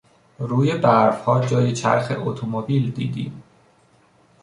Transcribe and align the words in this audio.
روی 0.39 0.77
برفها 0.77 1.45
جای 1.45 1.73
چرخ 1.73 2.11
اتومبیل 2.19 2.91
دیدیم. 2.91 3.43